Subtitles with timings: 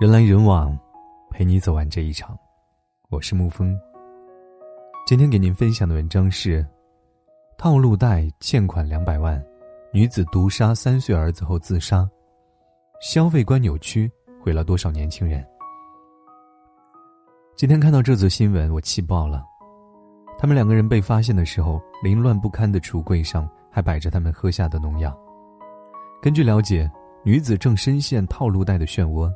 [0.00, 0.78] 人来人往，
[1.30, 2.36] 陪你走完这一场。
[3.10, 3.78] 我是沐风。
[5.06, 6.66] 今天给您分享的文章是：
[7.58, 9.42] 套路贷欠款两百万，
[9.92, 12.08] 女子毒杀三岁儿子后自杀，
[13.00, 14.10] 消费观扭曲，
[14.42, 15.46] 毁了多少年轻人？
[17.56, 19.44] 今天看到这则新闻，我气爆了。
[20.38, 25.14] 他们两个人被发现的时候，凌乱不堪的橱柜上还摆着他们喝下的农药。
[26.22, 26.90] 根据了解，
[27.22, 29.32] 女子正深陷套路贷的漩涡。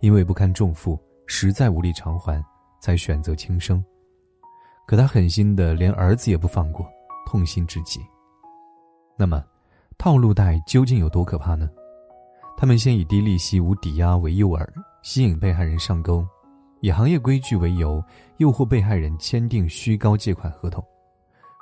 [0.00, 2.44] 因为不堪重负，实在无力偿还，
[2.80, 3.82] 才选择轻生。
[4.86, 6.86] 可他狠心的连儿子也不放过，
[7.24, 7.98] 痛心至极。
[9.16, 9.42] 那么，
[9.96, 11.70] 套路贷究竟有多可怕呢？
[12.58, 14.66] 他们先以低利息、无抵押为诱饵，
[15.02, 16.24] 吸引被害人上钩，
[16.82, 18.04] 以行业规矩为由，
[18.36, 20.84] 诱惑被害人签订虚高借款合同，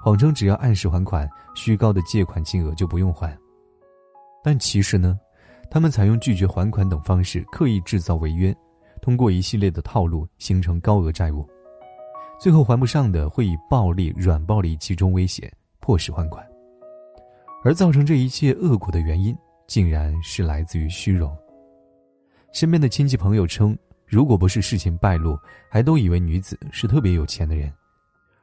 [0.02, 3.38] 谎称只要按时还款，虚高的借款金额就不用还。
[4.42, 5.18] 但其实呢？
[5.74, 8.54] 他们采用拒绝还款等方式，刻意制造违约，
[9.02, 11.44] 通过一系列的套路形成高额债务，
[12.38, 16.46] 最后还不上的会以暴力、软暴力集中威胁，迫使还款。
[17.64, 21.36] 而造成这一切恶果的原因，竟然是来自于虚荣。
[22.52, 23.76] 身边的亲戚朋友称，
[24.06, 25.36] 如果不是事情败露，
[25.68, 27.68] 还都以为女子是特别有钱的人。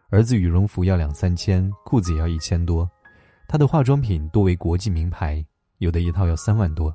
[0.10, 2.86] 儿子羽绒服要两三千，裤子也要一千多，
[3.48, 5.42] 他的化妆品多为国际名牌，
[5.78, 6.94] 有的一套要三万多。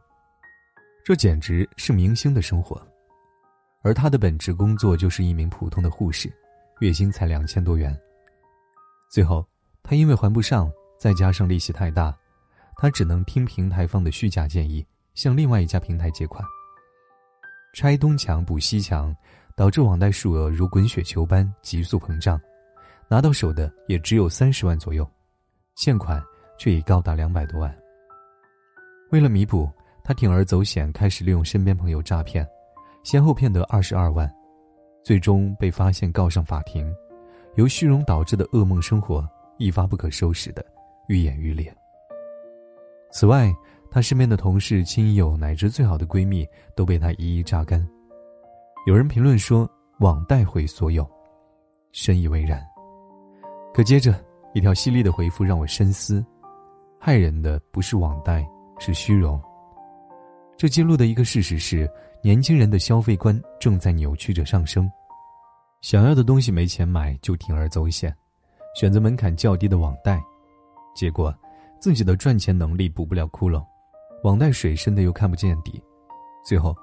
[1.07, 2.85] 这简直是明星的生活，
[3.83, 6.29] 而他的本职工作就是一名普通的护士，
[6.81, 7.97] 月薪才两千多元。
[9.09, 9.47] 最后，
[9.85, 12.13] 他因为还不上，再加上利息太大，
[12.75, 16.45] 他只能听平台方的虚假建议，向另外一家平台借款。
[17.73, 19.17] 拆东墙补西墙，
[19.55, 22.37] 导致网贷数额如滚雪球般急速膨胀，
[23.07, 25.09] 拿到手的也只有三十万左右，
[25.77, 26.21] 欠款
[26.59, 27.73] 却已高达两百多万。
[29.13, 29.71] 为了弥补。
[30.07, 32.47] 他铤而走险，开始利用身边朋友诈骗，
[33.03, 34.33] 先后骗得二十二万，
[35.03, 36.95] 最终被发现告上法庭。
[37.57, 40.65] 由虚荣导致的噩梦生活，一发不可收拾的
[41.09, 41.75] 愈演愈烈。
[43.11, 43.53] 此外，
[43.91, 47.85] 他身边的同事、亲友乃至最好的闺蜜都被他一一榨干。
[48.87, 51.05] 有人评论说：“网贷毁所有。”
[51.91, 52.65] 深以为然。
[53.75, 54.15] 可接着
[54.55, 56.25] 一条犀利的回复让我深思：
[56.97, 58.47] 害人的不是网贷，
[58.79, 59.43] 是虚荣。
[60.57, 61.91] 这揭露的一个事实是，
[62.23, 64.91] 年轻人的消费观正在扭曲着上升，
[65.83, 68.15] 想要的东西没钱买就铤而走险，
[68.75, 70.19] 选择门槛较低的网贷，
[70.95, 71.35] 结果
[71.79, 73.63] 自己的赚钱能力补不了窟窿，
[74.23, 75.83] 网贷水深的又看不见底，
[76.43, 76.75] 最后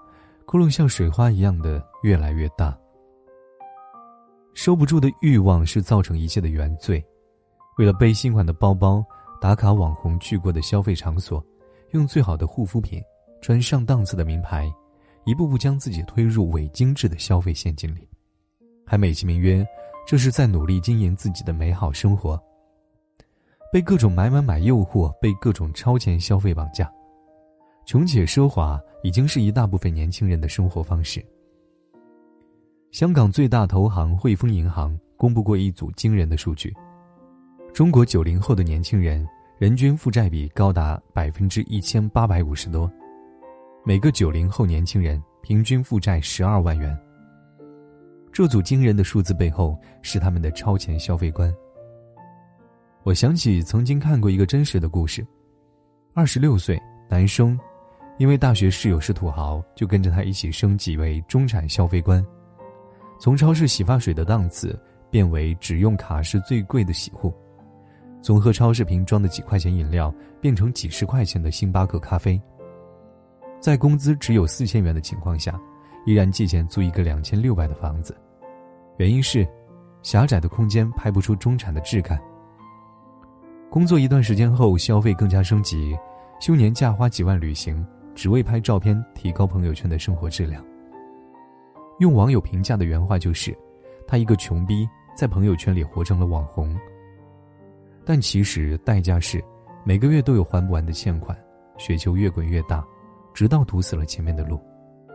[0.46, 2.78] 窟窿像水花一样的越来越大。
[4.54, 7.04] 收不住的欲望是造成一切的原罪，
[7.80, 9.04] 为了背新款的包包，
[9.42, 11.44] 打卡网红去过的消费场所，
[11.90, 13.02] 用最好的护肤品。
[13.44, 14.74] 穿上档次的名牌，
[15.26, 18.08] 一步步将自己推入伪精致的消费陷阱里，
[18.86, 19.68] 还美其名曰
[20.08, 22.42] 这是在努力经营自己的美好生活。
[23.70, 26.90] 被各种买买买诱惑，被各种超前消费绑架，
[27.86, 31.22] 穷且奢华已经是一大部分年轻人的生活方式。
[32.92, 36.74] 香港最大投行汇丰银行公布过一组惊人的数据：
[37.74, 39.28] 中国九零后的年轻人
[39.60, 42.90] 人均负债比高达百分之一千八百五十多。
[43.86, 46.98] 每个九零后年轻人平均负债十二万元。
[48.32, 51.54] 这组惊人的数字背后是他们的超前消费观。
[53.04, 55.28] 我想起曾经看过一个真实的故事：
[56.14, 57.60] 二十六岁男生，
[58.18, 62.26] 因为大学室友是土豪，就跟着他一起升级为中产消费观，
[63.20, 67.34] 从超市洗发水的档次变为只用卡是最贵的洗护，
[68.22, 72.42] 从喝超市瓶装的几块钱饮料变成几十块钱的星巴克咖啡。
[73.64, 75.58] 在工资只有四千元的情况下，
[76.06, 78.14] 依然借钱租一个两千六百的房子，
[78.98, 79.48] 原因是
[80.02, 82.20] 狭窄的空间拍不出中产的质感。
[83.70, 85.98] 工作一段时间后，消费更加升级，
[86.42, 90.62] 休年假花几万旅行，只为拍照片提高朋友圈的生活质量。
[92.00, 93.58] 用网友评价的原话就是
[94.06, 94.86] ：“他一个穷逼，
[95.16, 96.78] 在朋友圈里活成了网红。”
[98.04, 99.42] 但其实代价是，
[99.86, 101.38] 每个月都有还不完的欠款，
[101.78, 102.86] 雪球越滚越大。
[103.34, 104.62] 直到堵死了前面的路，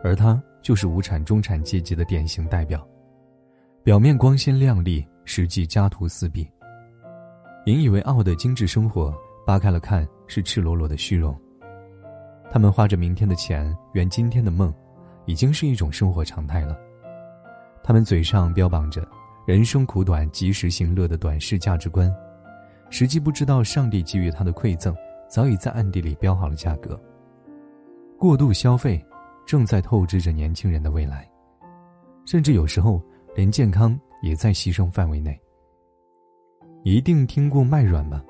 [0.03, 2.85] 而他就是无产中产阶级的典型代表。
[3.83, 6.47] 表面光鲜亮丽，实际家徒四壁。
[7.65, 9.13] 引以为傲的精致生活，
[9.45, 11.37] 扒开了看是赤裸裸的虚荣。
[12.51, 14.73] 他们花着明天的钱圆今天的梦，
[15.25, 16.77] 已经是一种生活常态了。
[17.83, 19.07] 他们嘴上标榜着
[19.47, 22.13] “人生苦短，及时行乐”的短视价值观，
[22.89, 24.95] 实际不知道上帝给予他的馈赠，
[25.29, 26.99] 早已在暗地里标好了价格。
[28.19, 29.01] 过度消费，
[29.45, 31.25] 正在透支着年轻人的未来，
[32.25, 33.01] 甚至有时候
[33.33, 35.39] 连健康也在牺牲范围内。
[36.83, 38.21] 一定听过卖软吧？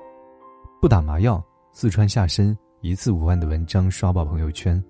[0.80, 4.80] 不打麻药，四川下身一次五万的文章刷爆朋友圈。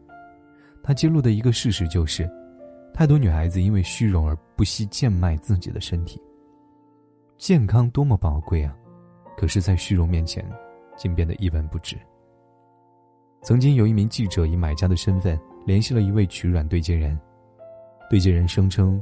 [0.83, 2.31] 他揭露的一个事实就是，
[2.93, 6.21] 太多女孩子因为虚荣而不惜贱卖自己的身体。
[7.39, 8.77] 健康多么宝贵啊，
[9.35, 10.45] 可是，在虚荣面前，
[10.95, 11.97] 竟变得一文不值。
[13.43, 17.19] 曾经有一名记者以买家的身份联系了一位取卵对接人，
[18.09, 19.01] 对接人声称，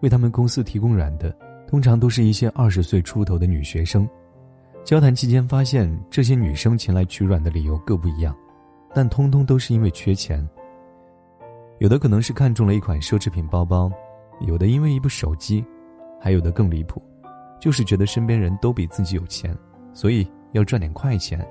[0.00, 1.34] 为他们公司提供卵的，
[1.66, 4.08] 通常都是一些二十岁出头的女学生。
[4.84, 8.36] 交谈期间发现，这些女生前来取卵的理由各不一样，
[8.94, 10.46] 但通通都是因为缺钱。
[11.78, 13.90] 有的可能是看中了一款奢侈品包包，
[14.40, 15.64] 有的因为一部手机，
[16.20, 17.02] 还有的更离谱，
[17.60, 19.56] 就是觉得身边人都比自己有钱，
[19.94, 21.46] 所以要赚点快钱。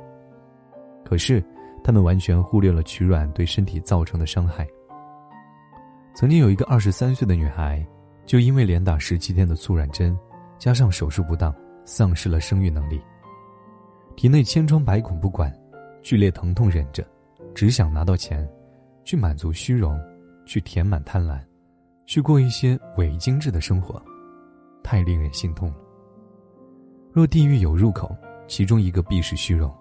[1.05, 1.43] 可是，
[1.87, 4.67] 他们完全忽略了取卵对身体造成的伤害。
[6.13, 7.81] 曾经有一个二十三岁的女孩，
[8.25, 10.19] 就因为连打十七天的促卵针，
[10.59, 11.55] 加上手术不当，
[11.85, 13.01] 丧失了生育能力。
[14.17, 15.49] 体内千疮百孔不管，
[16.01, 17.07] 剧烈疼痛忍着，
[17.55, 18.45] 只想拿到钱，
[19.05, 19.97] 去满足虚荣。
[20.45, 21.39] 去填满贪婪，
[22.05, 24.01] 去过一些伪精致的生活，
[24.83, 25.77] 太令人心痛了。
[27.13, 28.13] 若地狱有入口，
[28.45, 29.73] 其中一个必是虚荣，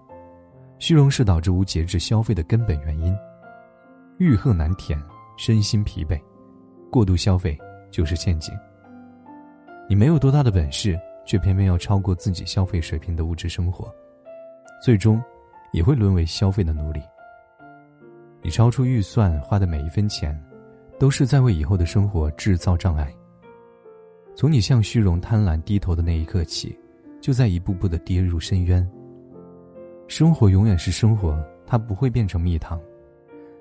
[0.79, 3.15] 虚荣是导致无节制消费的根本原因。
[4.19, 5.01] 欲壑难填，
[5.37, 6.19] 身心疲惫，
[6.91, 7.57] 过度消费
[7.91, 8.53] 就是陷阱。
[9.89, 13.93] 你没有多大的本事，却偏偏要超过自己消费水平的物质生活，
[14.83, 15.21] 最终
[15.71, 17.01] 也会沦为消费的奴隶。
[18.41, 20.37] 你超出预算花的每一分钱。
[20.99, 23.13] 都是在为以后的生活制造障碍。
[24.35, 26.75] 从你向虚荣、贪婪低头的那一刻起，
[27.21, 28.83] 就在一步步的跌入深渊。
[30.07, 32.81] 生活永远是生活，它不会变成蜜糖。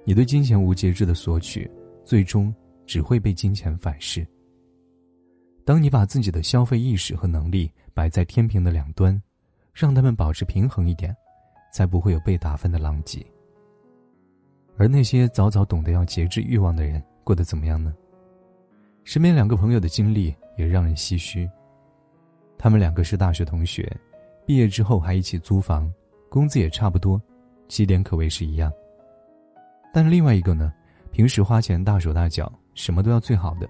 [0.05, 1.69] 你对金钱无节制的索取，
[2.05, 2.55] 最终
[2.87, 4.25] 只会被金钱反噬。
[5.65, 9.21] 当你把自己的消费意识和能力摆在天平的两端，
[9.75, 11.15] 让他们保持平衡一点，
[11.73, 13.27] 才不会有被打翻的狼藉。
[14.77, 17.03] 而那些早早懂得要节制欲望的人。
[17.25, 17.93] 过得怎么样呢？
[19.03, 21.51] 身边两个朋友的经历也让人唏嘘。
[22.57, 23.91] 他们两个是大学同学，
[24.47, 25.93] 毕业之后还一起租房，
[26.37, 27.19] 工资也差不多，
[27.67, 28.71] 起点可谓是一样。
[29.91, 30.71] 但另外一个呢，
[31.11, 33.67] 平时花钱大手大脚，什么都要最好的，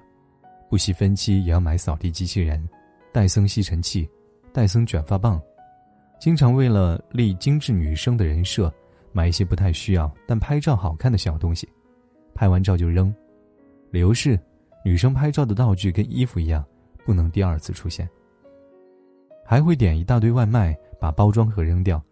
[0.68, 2.68] 不惜分期也要买扫地机器人、
[3.12, 4.10] 戴森吸尘器、
[4.52, 5.40] 戴森卷发棒，
[6.18, 8.69] 经常为了立精致女生的人设，
[9.12, 11.69] 买一些不太需要但拍照好看的小东西，
[12.34, 13.14] 拍完照就扔。
[13.92, 14.36] 理由是，
[14.84, 16.64] 女生拍照的道具跟衣服一样，
[17.04, 18.08] 不能第二次出现。
[19.44, 22.02] 还会点一大堆外卖，把包装盒扔掉，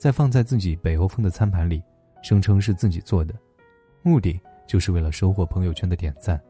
[0.00, 1.82] 再放在自己北欧风的餐盘里，
[2.22, 3.34] 声称是自己做的，
[4.02, 6.40] 目的就是为了收获朋友圈的点赞。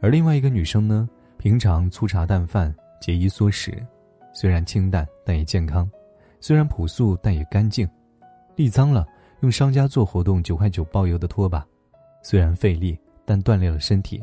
[0.00, 1.08] 而另外一个女生呢，
[1.38, 3.80] 平常粗茶淡饭、节衣缩食，
[4.34, 5.88] 虽然清淡但也健康，
[6.40, 7.88] 虽然朴素但也干净，
[8.56, 9.06] 沥脏了
[9.42, 11.64] 用商家做活动九块九包邮的拖把，
[12.20, 12.98] 虽然费力。
[13.26, 14.22] 但锻炼了身体。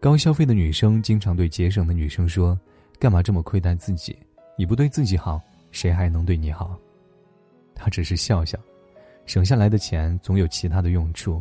[0.00, 2.58] 高消费的女生经常对节省的女生说
[2.98, 4.18] ：“干嘛这么亏待自己？
[4.58, 6.78] 你不对自己好，谁还能对你好？”
[7.74, 8.58] 他只是笑笑，
[9.26, 11.40] 省下来的钱总有其他的用处。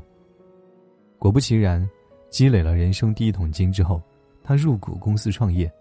[1.18, 1.88] 果不其然，
[2.30, 4.02] 积累了人生第一桶金之后，
[4.44, 5.71] 他入股公司创业，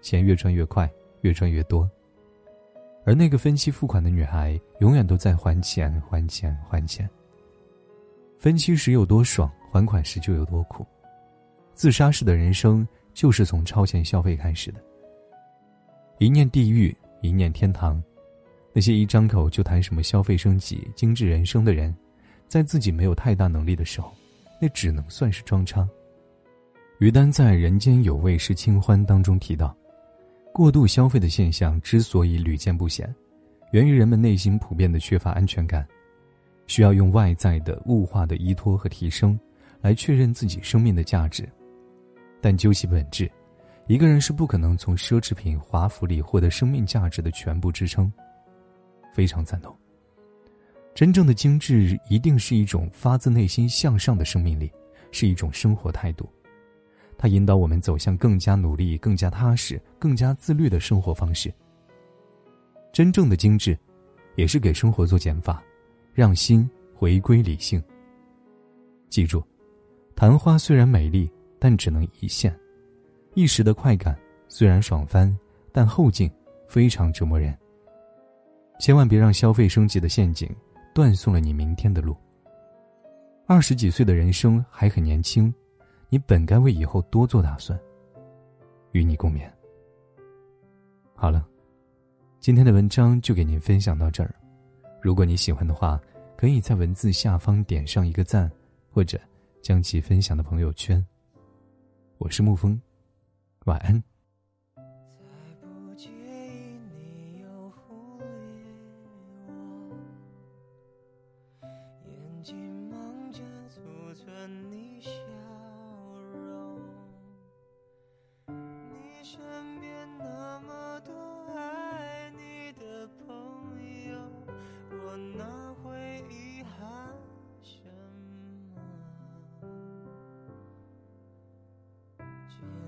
[0.00, 1.88] 钱越赚越快，越赚越多。
[3.04, 7.08] 而那个分期付款的女孩，永远都在还钱，还钱，还钱。
[8.38, 9.50] 分期时有多爽？
[9.72, 10.86] 还款时就有多苦，
[11.74, 14.80] 自杀式的人生就是从超前消费开始的。
[16.18, 16.96] 一念地狱，
[17.26, 18.02] 一念天堂。
[18.72, 21.94] 那些一张口就谈什么消费升级、精致人生的人，
[22.46, 24.12] 在自己没有太大能力的时候，
[24.60, 25.88] 那只能算是装叉。
[26.98, 29.76] 于丹在《人间有味是清欢》当中提到，
[30.52, 33.14] 过度消费的现象之所以屡见不鲜，
[33.72, 35.86] 源于人们内心普遍的缺乏安全感，
[36.66, 39.38] 需要用外在的物化的依托和提升。
[39.82, 41.48] 来确认自己生命的价值，
[42.40, 43.30] 但究其本质，
[43.86, 48.12] 一个人是不可能从奢侈品、华服里获得生命价值的全部支撑。
[49.12, 49.74] 非常赞同。
[50.94, 54.70] 真正的精致一定是一种发自内心向上的生命力，
[55.12, 56.28] 是一种生活态度，
[57.16, 61.52] 它引导我们走向更加努力、更加踏实、更加自律的生活方式。
[62.92, 63.78] 真正的精致，
[64.34, 65.62] 也是给生活做减法，
[66.12, 67.82] 让心回归理性。
[69.08, 69.42] 记住。
[70.14, 72.50] 昙花虽然美丽，但只能一现；
[73.36, 75.30] 一时的快感虽然爽翻，
[75.70, 76.28] 但后劲
[76.66, 77.54] 非常折磨人。
[78.80, 80.48] 千万别让消费升级的陷阱
[80.94, 82.16] 断送了你明天的路。
[83.46, 85.54] 二十几岁的人生还很年轻，
[86.08, 87.78] 你本该为以后多做打算。
[88.92, 89.46] 与你共勉。
[91.14, 91.46] 好了，
[92.40, 94.34] 今天的文章就给您分享到这儿。
[95.02, 96.00] 如果你喜欢的话，
[96.38, 98.50] 可以在文字下方点上一个赞，
[98.90, 99.20] 或者
[99.60, 101.06] 将其分享到朋友圈。
[102.16, 102.80] 我是沐风，
[103.66, 104.15] 晚安。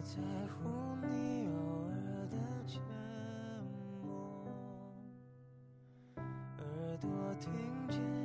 [0.08, 0.70] 在乎
[1.06, 1.92] 你偶尔
[2.30, 2.36] 的
[2.66, 2.80] 沉
[4.00, 4.08] 默，
[6.16, 7.06] 耳朵
[7.38, 7.52] 听
[7.90, 8.17] 见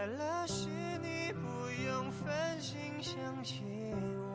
[0.00, 0.46] 快乐。
[0.46, 0.66] 时
[1.02, 3.62] 你不用分心想起
[4.16, 4.34] 我，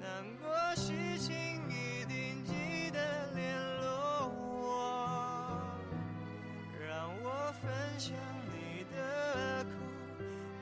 [0.00, 0.08] 难
[0.40, 1.34] 过事情
[1.68, 5.74] 一定记得联络我，
[6.88, 7.68] 让我分
[7.98, 8.14] 享
[8.52, 9.70] 你的苦，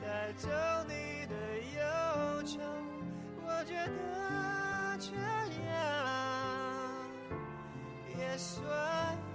[0.01, 0.49] 带走
[0.89, 1.35] 你的
[1.77, 2.63] 忧愁，
[3.45, 5.13] 我觉得这
[5.67, 5.77] 样
[8.17, 9.30] 也算。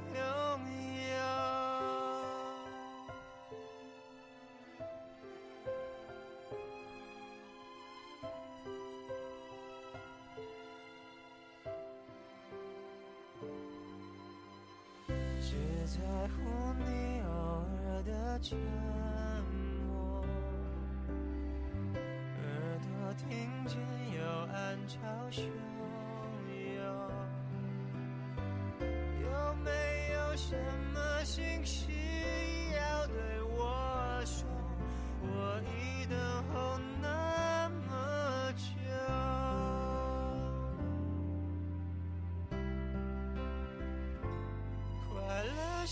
[15.95, 16.41] 在乎
[16.85, 18.11] 你偶尔的
[18.41, 18.57] 沉
[19.87, 20.25] 默，
[21.93, 22.43] 耳
[22.81, 23.25] 朵听
[23.65, 23.79] 见
[24.13, 24.19] 有
[24.51, 24.97] 暗潮
[25.31, 25.39] 汹
[26.75, 26.83] 涌，
[29.21, 29.25] 有
[29.63, 29.71] 没
[30.13, 30.53] 有什
[30.93, 31.87] 么信息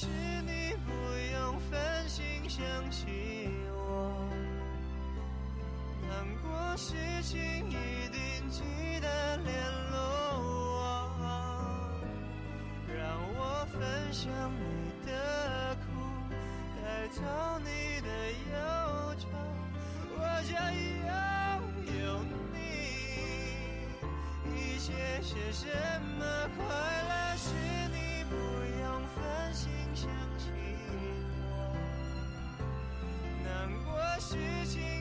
[0.04, 0.10] 是
[0.42, 0.92] 你不
[1.32, 3.08] 用分心想起
[3.72, 4.28] 我，
[6.10, 8.20] 难过事情一定
[8.50, 8.64] 记
[9.00, 9.56] 得联
[9.92, 9.96] 络
[11.22, 11.24] 我，
[12.94, 13.00] 让
[13.38, 13.80] 我分
[14.12, 15.88] 享你的苦，
[16.84, 17.22] 带走
[17.60, 18.08] 你的
[18.52, 19.24] 忧愁，
[20.18, 21.08] 我想拥
[22.04, 22.04] 有
[22.52, 22.56] 你，
[24.54, 24.92] 一切
[25.22, 25.66] 是什
[26.20, 26.22] 么
[26.58, 27.38] 快乐？
[27.38, 27.48] 是。
[27.96, 29.70] 你不用分心
[34.34, 34.93] 事情